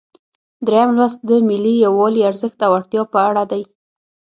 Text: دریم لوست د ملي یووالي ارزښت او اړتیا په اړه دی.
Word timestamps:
دریم 0.65 0.89
لوست 0.97 1.19
د 1.29 1.31
ملي 1.49 1.75
یووالي 1.85 2.21
ارزښت 2.29 2.59
او 2.65 2.71
اړتیا 2.77 3.03
په 3.13 3.19
اړه 3.29 3.43
دی. 3.51 3.61